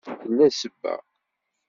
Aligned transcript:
Tella 0.19 0.47
sebba. 0.49 0.93